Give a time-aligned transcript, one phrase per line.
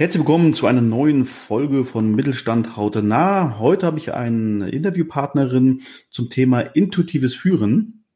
[0.00, 3.58] Herzlich willkommen zu einer neuen Folge von Mittelstand Haute nah.
[3.58, 8.06] Heute habe ich eine Interviewpartnerin zum Thema intuitives Führen.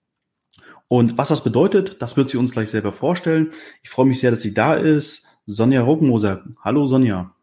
[0.89, 3.51] Und was das bedeutet, das wird sie uns gleich selber vorstellen.
[3.83, 5.27] Ich freue mich sehr, dass sie da ist.
[5.45, 6.47] Sonja Rockmoser.
[6.63, 7.35] Hallo Sonja.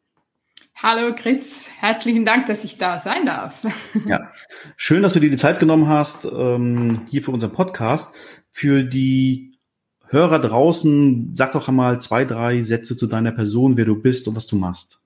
[0.76, 3.64] Hallo Chris, herzlichen Dank, dass ich da sein darf.
[4.08, 4.32] Ja,
[4.76, 8.16] schön, dass du dir die Zeit genommen hast ähm, hier für unseren Podcast.
[8.50, 9.51] Für die
[10.12, 14.36] Hörer draußen, sag doch einmal zwei, drei Sätze zu deiner Person, wer du bist und
[14.36, 15.00] was du machst.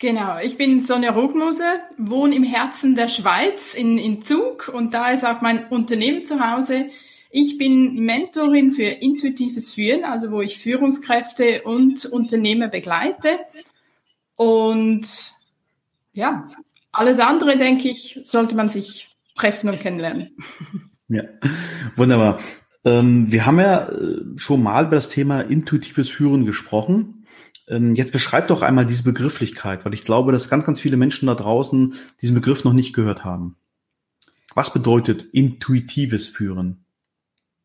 [0.00, 1.62] Genau, ich bin Sonja Rogmose,
[1.96, 6.40] wohne im Herzen der Schweiz in, in Zug und da ist auch mein Unternehmen zu
[6.40, 6.86] Hause.
[7.30, 13.38] Ich bin Mentorin für intuitives Führen, also wo ich Führungskräfte und Unternehmer begleite.
[14.34, 15.32] Und
[16.12, 16.50] ja,
[16.90, 19.06] alles andere, denke ich, sollte man sich
[19.36, 20.36] treffen und kennenlernen.
[21.08, 21.22] Ja,
[21.96, 22.38] wunderbar.
[22.84, 27.26] Ähm, wir haben ja äh, schon mal über das Thema intuitives Führen gesprochen.
[27.68, 31.26] Ähm, jetzt beschreib doch einmal diese Begrifflichkeit, weil ich glaube, dass ganz, ganz viele Menschen
[31.26, 33.56] da draußen diesen Begriff noch nicht gehört haben.
[34.54, 36.84] Was bedeutet intuitives Führen?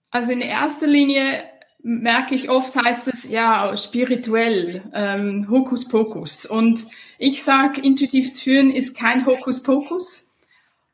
[0.10, 1.44] Also in erster Linie
[1.84, 6.46] merke ich oft heißt es ja spirituell, ähm, Hokuspokus.
[6.46, 6.86] Und
[7.20, 10.42] ich sage, intuitives Führen ist kein Hokuspokus.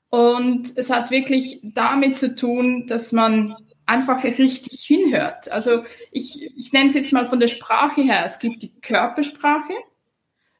[0.09, 3.55] Und es hat wirklich damit zu tun, dass man
[3.89, 5.51] einfach richtig hinhört.
[5.51, 8.23] Also ich, ich nenne es jetzt mal von der Sprache her.
[8.23, 9.73] Es gibt die Körpersprache,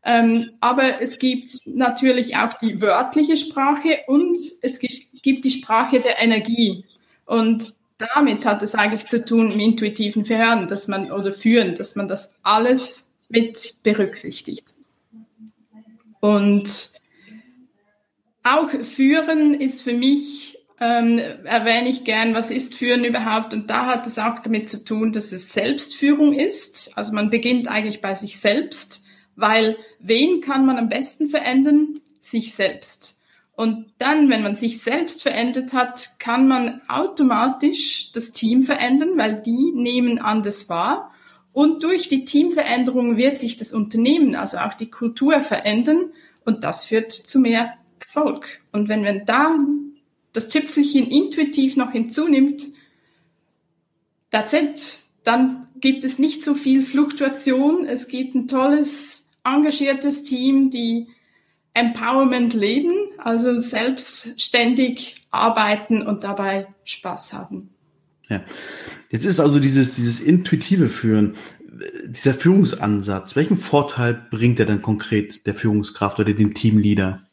[0.04, 6.20] ähm, aber es gibt natürlich auch die wörtliche Sprache und es gibt die Sprache der
[6.20, 6.86] Energie.
[7.26, 11.96] Und damit hat es eigentlich zu tun im intuitiven Verhören, dass man oder Führen, dass
[11.96, 14.74] man das alles mit berücksichtigt.
[16.20, 16.94] Und
[18.42, 23.54] auch Führen ist für mich ähm, erwähne ich gern, was ist Führen überhaupt?
[23.54, 26.98] Und da hat es auch damit zu tun, dass es Selbstführung ist.
[26.98, 32.00] Also man beginnt eigentlich bei sich selbst, weil wen kann man am besten verändern?
[32.22, 33.20] Sich selbst.
[33.60, 39.42] Und dann, wenn man sich selbst verändert hat, kann man automatisch das Team verändern, weil
[39.42, 41.12] die nehmen anders wahr.
[41.52, 46.14] Und durch die Teamveränderung wird sich das Unternehmen, also auch die Kultur verändern.
[46.46, 48.62] Und das führt zu mehr Erfolg.
[48.72, 49.58] Und wenn man da
[50.34, 52.68] das Tüpfelchen intuitiv noch hinzunimmt,
[54.32, 55.00] that's it.
[55.24, 57.86] Dann gibt es nicht so viel Fluktuation.
[57.86, 61.08] Es gibt ein tolles, engagiertes Team, die
[61.74, 67.70] Empowerment leben, also selbstständig arbeiten und dabei Spaß haben.
[68.28, 68.44] Ja.
[69.10, 71.36] Jetzt ist also dieses, dieses intuitive Führen,
[72.08, 73.36] dieser Führungsansatz.
[73.36, 77.24] Welchen Vorteil bringt er denn konkret der Führungskraft oder dem Teamleader?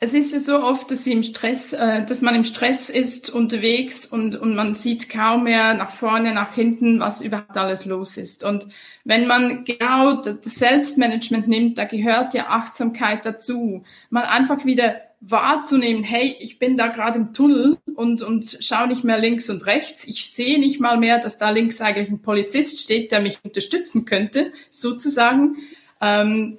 [0.00, 3.30] Es ist ja so oft, dass, sie im Stress, äh, dass man im Stress ist
[3.30, 8.16] unterwegs und, und man sieht kaum mehr nach vorne, nach hinten, was überhaupt alles los
[8.16, 8.44] ist.
[8.44, 8.66] Und
[9.04, 16.04] wenn man genau das Selbstmanagement nimmt, da gehört ja Achtsamkeit dazu, mal einfach wieder wahrzunehmen,
[16.04, 20.06] hey, ich bin da gerade im Tunnel und, und schaue nicht mehr links und rechts.
[20.06, 24.04] Ich sehe nicht mal mehr, dass da links eigentlich ein Polizist steht, der mich unterstützen
[24.04, 25.56] könnte, sozusagen.
[26.00, 26.58] Ähm,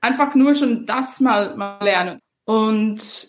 [0.00, 2.20] einfach nur schon das mal, mal lernen.
[2.48, 3.28] Und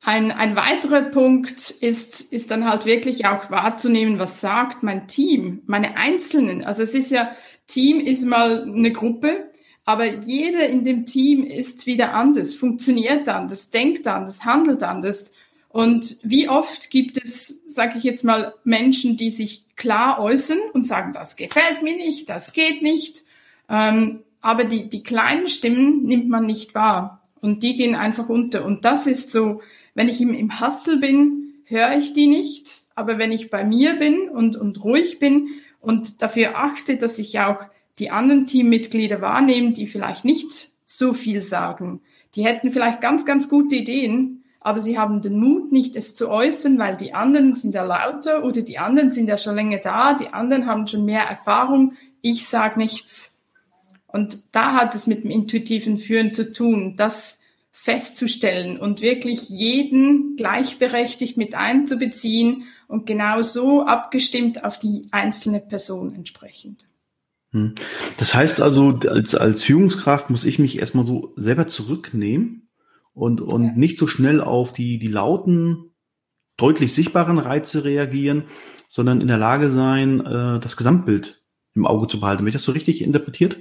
[0.00, 5.60] ein, ein weiterer Punkt ist, ist dann halt wirklich auch wahrzunehmen, was sagt mein Team,
[5.66, 6.64] meine Einzelnen.
[6.64, 9.50] Also es ist ja, Team ist mal eine Gruppe,
[9.84, 15.34] aber jeder in dem Team ist wieder anders, funktioniert anders, denkt anders, handelt anders.
[15.68, 20.86] Und wie oft gibt es, sage ich jetzt mal, Menschen, die sich klar äußern und
[20.86, 23.24] sagen, das gefällt mir nicht, das geht nicht.
[23.68, 27.21] Ähm, aber die, die kleinen Stimmen nimmt man nicht wahr.
[27.42, 28.64] Und die gehen einfach unter.
[28.64, 29.60] Und das ist so,
[29.94, 32.84] wenn ich im, im Hustle bin, höre ich die nicht.
[32.94, 35.48] Aber wenn ich bei mir bin und, und ruhig bin
[35.80, 37.58] und dafür achte, dass ich auch
[37.98, 42.00] die anderen Teammitglieder wahrnehme, die vielleicht nicht so viel sagen,
[42.34, 46.30] die hätten vielleicht ganz, ganz gute Ideen, aber sie haben den Mut nicht, es zu
[46.30, 50.14] äußern, weil die anderen sind ja lauter oder die anderen sind ja schon länger da,
[50.14, 53.31] die anderen haben schon mehr Erfahrung, ich sage nichts.
[54.12, 60.36] Und da hat es mit dem intuitiven Führen zu tun, das festzustellen und wirklich jeden
[60.36, 66.86] gleichberechtigt mit einzubeziehen und genau so abgestimmt auf die einzelne Person entsprechend.
[67.52, 67.74] Hm.
[68.18, 72.68] Das heißt also, als, als Führungskraft muss ich mich erstmal so selber zurücknehmen
[73.14, 73.72] und, und ja.
[73.72, 75.90] nicht so schnell auf die, die lauten,
[76.56, 78.44] deutlich sichtbaren Reize reagieren,
[78.88, 81.42] sondern in der Lage sein, äh, das Gesamtbild
[81.74, 82.40] im Auge zu behalten.
[82.40, 83.56] Habe ich das so richtig interpretiert?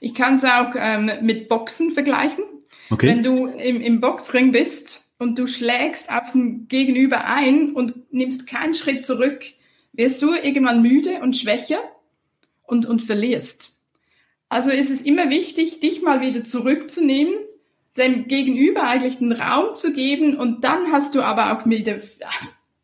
[0.00, 2.44] Ich kann es auch ähm, mit Boxen vergleichen.
[2.90, 3.08] Okay.
[3.08, 8.46] Wenn du im, im Boxring bist und du schlägst auf den Gegenüber ein und nimmst
[8.46, 9.44] keinen Schritt zurück,
[9.92, 11.80] wirst du irgendwann müde und schwächer
[12.62, 13.74] und, und verlierst.
[14.48, 17.34] Also ist es immer wichtig, dich mal wieder zurückzunehmen,
[17.96, 21.96] dem Gegenüber eigentlich den Raum zu geben und dann hast du aber auch wieder,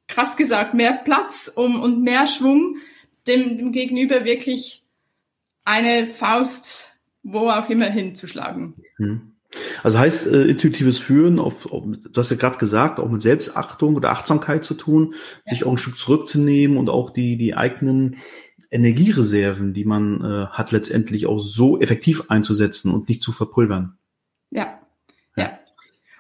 [0.06, 2.76] krass gesagt, mehr Platz um, und mehr Schwung,
[3.26, 4.84] dem, dem Gegenüber wirklich
[5.64, 6.92] eine Faust,
[7.26, 8.74] wo auch immer hinzuschlagen.
[8.96, 9.32] Hm.
[9.82, 13.94] Also heißt äh, intuitives Führen, auf, auf, du hast ja gerade gesagt, auch mit Selbstachtung
[13.94, 15.14] oder Achtsamkeit zu tun,
[15.46, 15.50] ja.
[15.50, 18.16] sich auch ein Stück zurückzunehmen und auch die, die eigenen
[18.70, 23.96] Energiereserven, die man äh, hat, letztendlich auch so effektiv einzusetzen und nicht zu verpulvern.
[24.50, 24.80] Ja,
[25.36, 25.58] ja.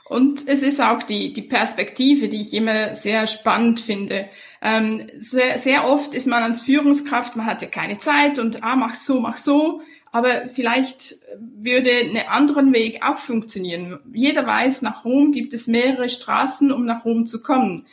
[0.08, 4.28] Und es ist auch die, die Perspektive, die ich immer sehr spannend finde.
[4.62, 8.76] Ähm, sehr, sehr oft ist man als Führungskraft, man hat ja keine Zeit und ah,
[8.76, 9.82] mach so, mach so.
[10.16, 14.00] Aber vielleicht würde einen anderen Weg auch funktionieren.
[14.14, 17.84] Jeder weiß, nach Rom gibt es mehrere Straßen, um nach Rom zu kommen.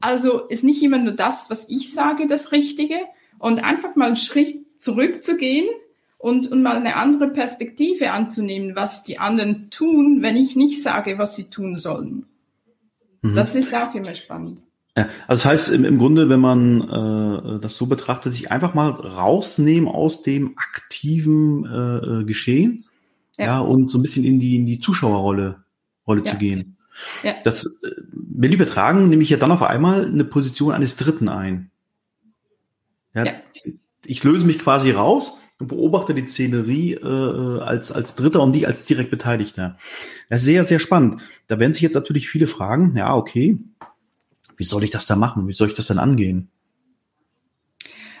[0.00, 2.96] Also ist nicht immer nur das, was ich sage, das Richtige.
[3.38, 5.68] Und einfach mal einen Schritt zurückzugehen
[6.18, 11.18] und, und mal eine andere Perspektive anzunehmen, was die anderen tun, wenn ich nicht sage,
[11.18, 12.26] was sie tun sollen.
[13.22, 13.36] Mhm.
[13.36, 14.60] Das ist auch immer spannend.
[15.00, 18.74] Ja, also das heißt im, im Grunde, wenn man äh, das so betrachtet, sich einfach
[18.74, 22.84] mal rausnehmen aus dem aktiven äh, äh Geschehen,
[23.38, 23.44] ja.
[23.44, 23.60] ja.
[23.60, 25.64] und so ein bisschen in die in die Zuschauerrolle
[26.06, 26.32] Rolle ja.
[26.32, 26.76] zu gehen.
[27.22, 27.34] Ja.
[27.44, 31.28] Das, äh, wenn die übertragen, nehme ich ja dann auf einmal eine Position eines Dritten
[31.28, 31.70] ein.
[33.14, 33.32] Ja, ja.
[34.04, 38.66] Ich löse mich quasi raus und beobachte die Szenerie äh, als, als Dritter und nicht
[38.66, 39.76] als direkt Beteiligter.
[40.28, 41.22] Das ist sehr, sehr spannend.
[41.48, 43.58] Da werden sich jetzt natürlich viele fragen, ja, okay,
[44.60, 45.48] wie soll ich das da machen?
[45.48, 46.50] Wie soll ich das denn angehen?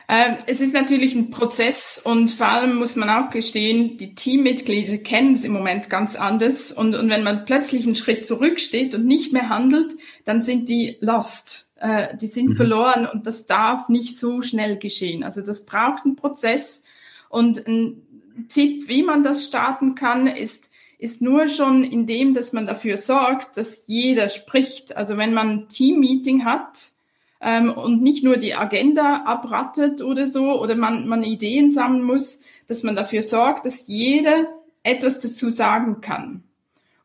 [0.08, 4.98] Ähm, es ist natürlich ein Prozess und vor allem muss man auch gestehen, die Teammitglieder
[4.98, 6.72] kennen es im Moment ganz anders.
[6.72, 9.92] Und, und wenn man plötzlich einen Schritt zurücksteht und nicht mehr handelt,
[10.24, 11.72] dann sind die lost.
[11.76, 12.56] Äh, die sind mhm.
[12.56, 15.22] verloren und das darf nicht so schnell geschehen.
[15.22, 16.82] Also das braucht einen Prozess
[17.28, 18.02] und ein
[18.48, 20.69] Tipp, wie man das starten kann, ist,
[21.00, 24.96] ist nur schon in dem, dass man dafür sorgt, dass jeder spricht.
[24.96, 26.92] Also wenn man ein Team-Meeting hat
[27.40, 32.42] ähm, und nicht nur die Agenda abrattet oder so, oder man, man Ideen sammeln muss,
[32.66, 34.46] dass man dafür sorgt, dass jeder
[34.82, 36.44] etwas dazu sagen kann.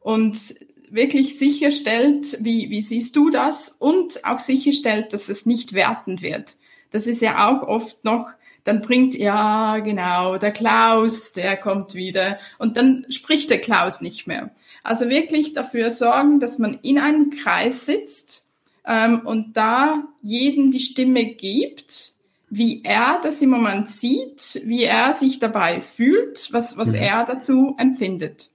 [0.02, 0.56] Und
[0.90, 3.70] wirklich sicherstellt, wie, wie siehst du das?
[3.70, 6.56] Und auch sicherstellt, dass es nicht wertend wird.
[6.92, 8.28] Das ist ja auch oft noch
[8.66, 12.40] dann bringt, ja, genau, der Klaus, der kommt wieder.
[12.58, 14.50] Und dann spricht der Klaus nicht mehr.
[14.84, 18.50] Also wirklich dafür sorgen, dass man in einem Kreis sitzt
[18.86, 22.14] ähm, und da jedem die Stimme gibt,
[22.50, 27.02] wie er das im Moment sieht, wie er sich dabei fühlt, was, was mhm.
[27.02, 28.50] er dazu empfindet.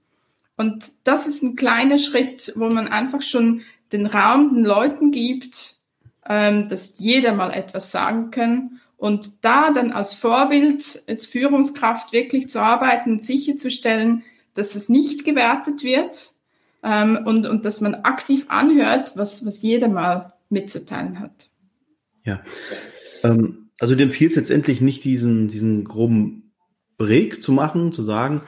[0.56, 3.62] Und das ist ein kleiner Schritt, wo man einfach schon
[3.92, 5.76] den Raum den Leuten gibt,
[6.28, 12.50] ähm, dass jeder mal etwas sagen kann und da dann als Vorbild, als Führungskraft wirklich
[12.50, 16.32] zu arbeiten und sicherzustellen, dass es nicht gewertet wird
[16.82, 21.48] ähm, und, und dass man aktiv anhört, was, was jeder mal mitzuteilen hat.
[22.26, 22.42] Ja,
[23.22, 26.52] ähm, also du empfiehlst letztendlich nicht diesen, diesen groben
[26.98, 28.42] Break zu machen, zu sagen,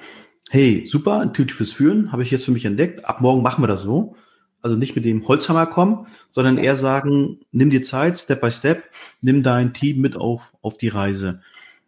[0.50, 3.82] hey, super, intuitives Führen habe ich jetzt für mich entdeckt, ab morgen machen wir das
[3.82, 4.16] so,
[4.62, 8.84] also nicht mit dem Holzhammer kommen, sondern eher sagen, nimm dir Zeit, Step by Step,
[9.20, 11.40] nimm dein Team mit auf, auf die Reise.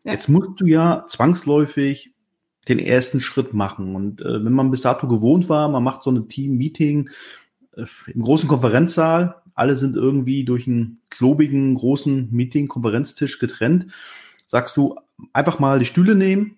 [0.03, 0.13] Ja.
[0.13, 2.13] Jetzt musst du ja zwangsläufig
[2.69, 3.95] den ersten Schritt machen.
[3.95, 7.11] Und äh, wenn man bis dato gewohnt war, man macht so ein Team-Meeting
[7.77, 13.87] äh, im großen Konferenzsaal, alle sind irgendwie durch einen klobigen, großen Meeting-Konferenztisch getrennt,
[14.47, 14.97] sagst du,
[15.33, 16.57] einfach mal die Stühle nehmen,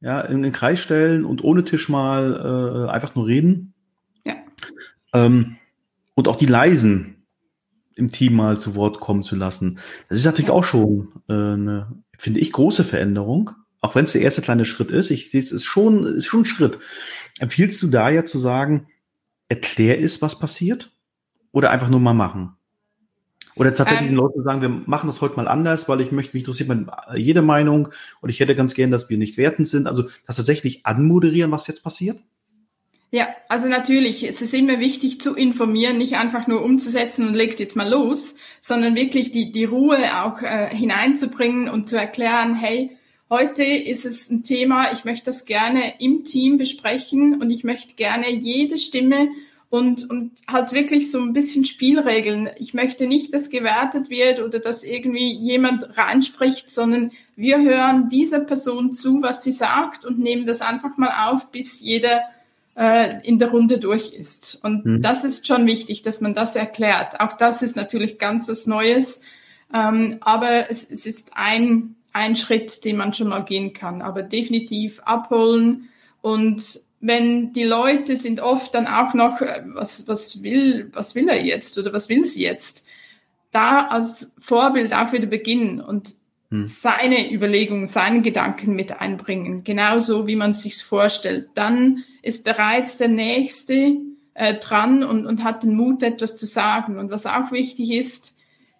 [0.00, 3.69] ja, in den Kreis stellen und ohne Tisch mal äh, einfach nur reden.
[5.12, 5.56] Ähm,
[6.14, 7.26] und auch die Leisen
[7.94, 9.78] im Team mal zu Wort kommen zu lassen.
[10.08, 13.50] Das ist natürlich auch schon äh, eine, finde ich, große Veränderung.
[13.80, 15.10] Auch wenn es der erste kleine Schritt ist.
[15.10, 16.78] Ich sehe es ist schon, ist schon ein Schritt.
[17.38, 18.88] Empfiehlst du da ja zu sagen,
[19.48, 20.92] erklär es, was passiert?
[21.52, 22.56] Oder einfach nur mal machen?
[23.56, 26.36] Oder tatsächlich ähm, den Leuten sagen, wir machen das heute mal anders, weil ich möchte,
[26.36, 27.88] mich interessiert man jede Meinung
[28.20, 29.86] und ich hätte ganz gern, dass wir nicht wertend sind.
[29.86, 32.20] Also das tatsächlich anmoderieren, was jetzt passiert?
[33.12, 37.58] Ja, also natürlich, es ist immer wichtig zu informieren, nicht einfach nur umzusetzen und legt
[37.58, 42.96] jetzt mal los, sondern wirklich die, die Ruhe auch äh, hineinzubringen und zu erklären, hey,
[43.32, 47.94] Heute ist es ein Thema, ich möchte das gerne im Team besprechen und ich möchte
[47.94, 49.28] gerne jede Stimme
[49.68, 52.50] und, und halt wirklich so ein bisschen Spielregeln.
[52.58, 58.40] Ich möchte nicht, dass gewertet wird oder dass irgendwie jemand reinspricht, sondern wir hören dieser
[58.40, 62.22] Person zu, was sie sagt und nehmen das einfach mal auf, bis jeder
[62.80, 64.58] äh, in der Runde durch ist.
[64.64, 65.02] Und mhm.
[65.02, 67.20] das ist schon wichtig, dass man das erklärt.
[67.20, 69.22] Auch das ist natürlich ganz was Neues,
[69.72, 74.00] ähm, aber es, es ist ein, ein Schritt, den man schon mal gehen kann.
[74.00, 75.90] Aber definitiv abholen
[76.22, 81.28] und wenn die Leute sind oft dann auch noch, äh, was, was will, was will
[81.28, 82.86] er jetzt oder was will sie jetzt?
[83.50, 86.14] Da als Vorbild auch wieder beginnen und
[86.50, 86.66] hm.
[86.66, 91.48] seine Überlegungen, seine Gedanken mit einbringen, genauso wie man sich vorstellt.
[91.54, 93.96] Dann ist bereits der Nächste
[94.34, 96.98] äh, dran und, und hat den Mut, etwas zu sagen.
[96.98, 98.36] Und was auch wichtig ist,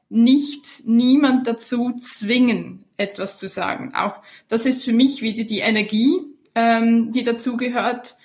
[0.09, 3.93] nicht niemand dazu zwingen, etwas zu sagen.
[3.95, 4.17] Auch
[4.49, 6.19] das ist für mich wieder die Energie,
[6.55, 8.17] ähm, die dazu gehört,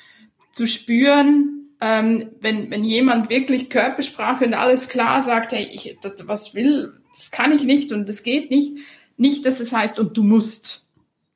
[0.54, 6.28] zu spüren, ähm, wenn, wenn jemand wirklich Körpersprache und alles klar sagt, hey, ich, das,
[6.28, 8.74] was will, das kann ich nicht und das geht nicht,
[9.18, 10.88] nicht, dass es heißt, und du musst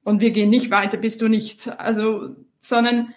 [0.04, 1.68] und wir gehen nicht weiter, bist du nicht.
[1.80, 3.14] Also, sondern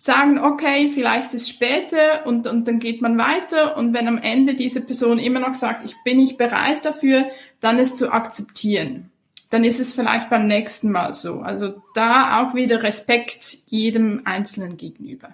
[0.00, 4.54] sagen, okay, vielleicht ist später und, und dann geht man weiter und wenn am Ende
[4.54, 7.26] diese Person immer noch sagt, ich bin nicht bereit dafür,
[7.60, 9.10] dann es zu akzeptieren
[9.50, 11.40] dann ist es vielleicht beim nächsten Mal so.
[11.40, 15.30] Also da auch wieder Respekt jedem Einzelnen gegenüber.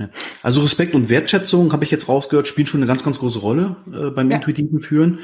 [0.00, 0.08] Ja.
[0.42, 3.76] Also Respekt und Wertschätzung, habe ich jetzt rausgehört, spielen schon eine ganz, ganz große Rolle
[3.92, 4.36] äh, beim ja.
[4.36, 5.20] intuitiven Führen.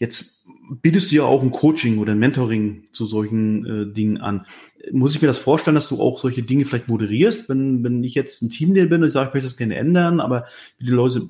[0.00, 0.46] Jetzt
[0.82, 4.46] bietest du ja auch ein Coaching oder ein Mentoring zu solchen äh, Dingen an.
[4.92, 8.14] Muss ich mir das vorstellen, dass du auch solche Dinge vielleicht moderierst, wenn, wenn ich
[8.14, 10.46] jetzt ein Team bin und ich sage, ich möchte das gerne ändern, aber
[10.80, 11.28] die Leute,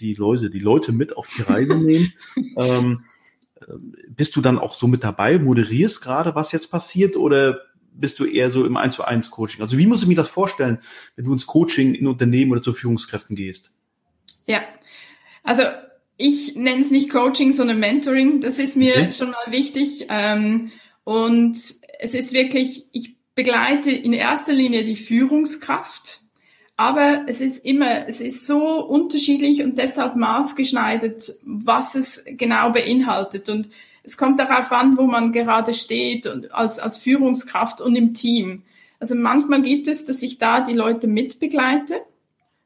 [0.00, 2.12] die Leute, die Leute mit auf die Reise nehmen.
[2.56, 3.04] ähm,
[4.08, 7.60] bist du dann auch so mit dabei, moderierst gerade, was jetzt passiert oder
[7.92, 9.62] bist du eher so im 1 zu 1 Coaching?
[9.62, 10.78] Also wie muss ich mir das vorstellen,
[11.14, 13.70] wenn du ins Coaching in Unternehmen oder zu Führungskräften gehst?
[14.46, 14.62] Ja,
[15.44, 15.62] also
[16.18, 18.42] ich nenne es nicht Coaching, sondern Mentoring.
[18.42, 19.12] Das ist mir okay.
[19.12, 20.06] schon mal wichtig.
[20.10, 20.72] Ähm,
[21.04, 21.56] und
[21.98, 26.22] es ist wirklich, ich begleite in erster Linie die Führungskraft
[26.78, 33.48] aber es ist immer, es ist so unterschiedlich und deshalb maßgeschneidert, was es genau beinhaltet.
[33.48, 33.68] Und
[34.04, 38.62] es kommt darauf an, wo man gerade steht und als, als Führungskraft und im Team.
[39.00, 42.00] Also manchmal gibt es, dass ich da die Leute mitbegleite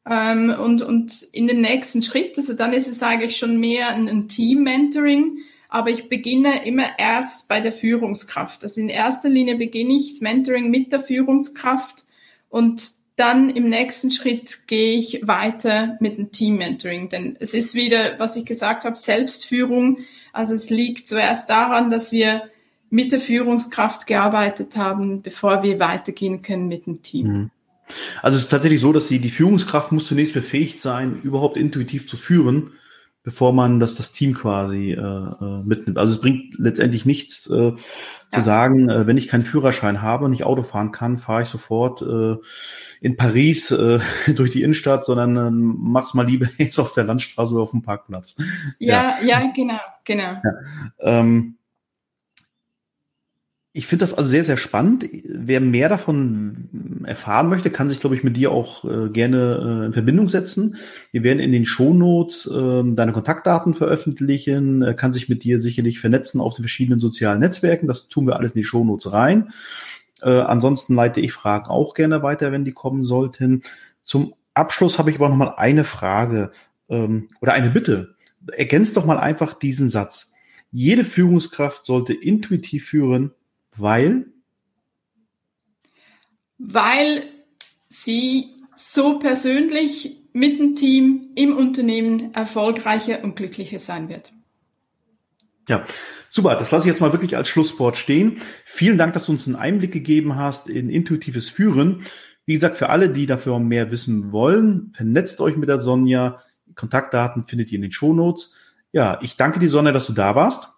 [0.08, 4.08] ähm, und, und in den nächsten Schritt, also dann ist es eigentlich schon mehr ein,
[4.08, 8.62] ein Team-Mentoring, aber ich beginne immer erst bei der Führungskraft.
[8.62, 12.04] Also in erster Linie beginne ich das Mentoring mit der Führungskraft
[12.48, 12.82] und
[13.16, 18.36] dann im nächsten Schritt gehe ich weiter mit dem Team-Mentoring, denn es ist wieder, was
[18.36, 19.98] ich gesagt habe, Selbstführung.
[20.32, 22.50] Also es liegt zuerst daran, dass wir
[22.90, 27.26] mit der Führungskraft gearbeitet haben, bevor wir weitergehen können mit dem Team.
[27.26, 27.50] Mhm.
[28.22, 32.06] Also es ist tatsächlich so, dass die, die Führungskraft muss zunächst befähigt sein, überhaupt intuitiv
[32.06, 32.72] zu führen,
[33.22, 35.98] bevor man das, das Team quasi äh, äh mitnimmt.
[35.98, 37.76] Also es bringt letztendlich nichts äh, ja.
[38.32, 41.48] zu sagen, äh, wenn ich keinen Führerschein habe und nicht Auto fahren kann, fahre ich
[41.48, 42.36] sofort äh,
[43.00, 44.00] in Paris äh,
[44.34, 47.82] durch die Innenstadt, sondern äh, mach's mal lieber jetzt auf der Landstraße oder auf dem
[47.82, 48.34] Parkplatz.
[48.78, 50.22] Ja, ja, ja genau, genau.
[50.42, 50.42] Ja.
[51.00, 51.56] Ähm,
[53.74, 55.08] ich finde das also sehr, sehr spannend.
[55.24, 56.68] Wer mehr davon
[57.04, 60.76] erfahren möchte, kann sich, glaube ich, mit dir auch äh, gerne äh, in Verbindung setzen.
[61.10, 66.00] Wir werden in den Shownotes äh, deine Kontaktdaten veröffentlichen, äh, kann sich mit dir sicherlich
[66.00, 67.86] vernetzen auf den verschiedenen sozialen Netzwerken.
[67.86, 69.50] Das tun wir alles in die Shownotes rein.
[70.22, 73.62] Äh, ansonsten leite ich Fragen auch gerne weiter, wenn die kommen sollten.
[74.04, 76.52] Zum Abschluss habe ich aber noch mal eine Frage
[76.88, 78.14] ähm, oder eine Bitte.
[78.52, 80.32] Ergänzt doch mal einfach diesen Satz.
[80.70, 83.32] Jede Führungskraft sollte intuitiv führen,
[83.76, 84.26] weil?
[86.64, 87.24] Weil
[87.88, 94.32] sie so persönlich mit dem Team im Unternehmen erfolgreicher und glücklicher sein wird.
[95.68, 95.84] Ja,
[96.30, 96.56] super.
[96.56, 98.36] Das lasse ich jetzt mal wirklich als Schlusswort stehen.
[98.64, 102.04] Vielen Dank, dass du uns einen Einblick gegeben hast in intuitives Führen.
[102.46, 106.38] Wie gesagt, für alle, die dafür mehr wissen wollen, vernetzt euch mit der Sonja.
[106.74, 108.56] Kontaktdaten findet ihr in den Shownotes.
[108.92, 110.68] Ja, ich danke dir, Sonja, dass du da warst.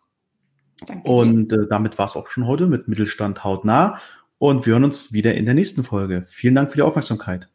[0.87, 1.09] Danke.
[1.09, 3.99] Und äh, damit war es auch schon heute mit Mittelstand hautnah.
[4.45, 6.27] Und wir hören uns wieder in der nächsten Folge.
[6.29, 7.49] Vielen Dank für die Aufmerksamkeit.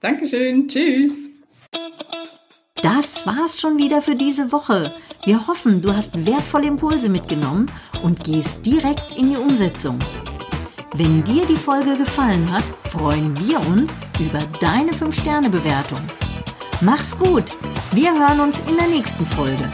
[0.00, 0.66] Dankeschön.
[0.68, 1.28] Tschüss.
[2.76, 4.90] Das war's schon wieder für diese Woche.
[5.26, 7.70] Wir hoffen, du hast wertvolle Impulse mitgenommen
[8.02, 9.98] und gehst direkt in die Umsetzung.
[10.94, 16.00] Wenn dir die Folge gefallen hat, freuen wir uns über deine 5-Sterne-Bewertung.
[16.80, 17.44] Mach's gut.
[17.92, 19.70] Wir hören uns in der nächsten Folge.